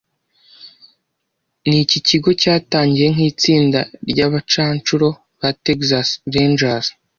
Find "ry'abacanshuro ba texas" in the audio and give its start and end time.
4.09-6.07